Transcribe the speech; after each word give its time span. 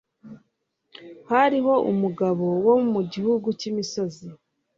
hariho 1.31 1.73
umugabo 1.91 2.45
wo 2.65 2.75
mu 2.91 3.01
gihugu 3.11 3.47
cy 3.59 3.65
imisozi 3.71 4.25